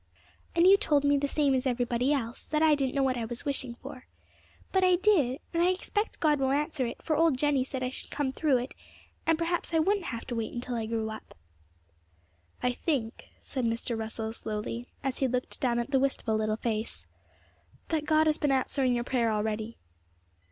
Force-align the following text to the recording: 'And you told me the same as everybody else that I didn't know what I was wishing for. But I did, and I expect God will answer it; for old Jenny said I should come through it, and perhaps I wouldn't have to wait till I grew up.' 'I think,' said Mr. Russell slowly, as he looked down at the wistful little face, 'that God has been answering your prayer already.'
'And 0.55 0.65
you 0.65 0.77
told 0.77 1.03
me 1.03 1.15
the 1.19 1.27
same 1.27 1.53
as 1.53 1.67
everybody 1.67 2.11
else 2.11 2.45
that 2.45 2.63
I 2.63 2.73
didn't 2.73 2.95
know 2.95 3.03
what 3.03 3.17
I 3.19 3.25
was 3.25 3.45
wishing 3.45 3.75
for. 3.75 4.07
But 4.71 4.83
I 4.83 4.95
did, 4.95 5.39
and 5.53 5.61
I 5.61 5.67
expect 5.69 6.19
God 6.19 6.39
will 6.39 6.49
answer 6.49 6.87
it; 6.87 7.03
for 7.03 7.15
old 7.15 7.37
Jenny 7.37 7.63
said 7.63 7.83
I 7.83 7.91
should 7.91 8.09
come 8.09 8.31
through 8.31 8.57
it, 8.57 8.73
and 9.27 9.37
perhaps 9.37 9.75
I 9.75 9.77
wouldn't 9.77 10.05
have 10.07 10.25
to 10.25 10.35
wait 10.35 10.59
till 10.63 10.73
I 10.73 10.87
grew 10.87 11.11
up.' 11.11 11.37
'I 12.63 12.73
think,' 12.73 13.25
said 13.41 13.65
Mr. 13.65 13.95
Russell 13.95 14.33
slowly, 14.33 14.87
as 15.03 15.19
he 15.19 15.27
looked 15.27 15.61
down 15.61 15.77
at 15.77 15.91
the 15.91 15.99
wistful 15.99 16.35
little 16.35 16.57
face, 16.57 17.05
'that 17.89 18.05
God 18.05 18.25
has 18.25 18.39
been 18.39 18.51
answering 18.51 18.95
your 18.95 19.03
prayer 19.03 19.31
already.' 19.31 19.77